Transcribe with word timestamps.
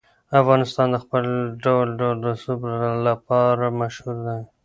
افغانستان 0.41 0.87
د 0.91 0.95
خپل 1.03 1.23
ډول 1.63 1.87
ډول 2.01 2.17
رسوب 2.29 2.61
لپاره 3.07 3.65
مشهور 3.79 4.15
دی. 4.27 4.41